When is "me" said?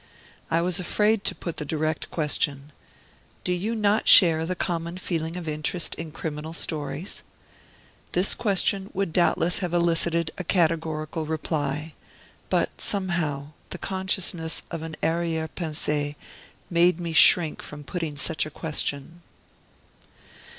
16.99-17.13